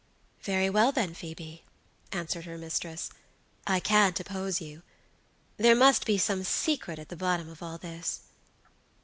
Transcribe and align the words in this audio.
"Very 0.41 0.67
well, 0.67 0.91
then, 0.91 1.13
Phoebe," 1.13 1.63
answered 2.11 2.45
her 2.45 2.57
mistress, 2.57 3.11
"I 3.67 3.79
can't 3.79 4.19
oppose 4.19 4.59
you. 4.59 4.81
There 5.57 5.75
must 5.75 6.07
be 6.07 6.17
some 6.17 6.43
secret 6.43 6.97
at 6.97 7.09
the 7.09 7.15
bottom 7.15 7.47
of 7.47 7.61
all 7.61 7.77
this." 7.77 8.21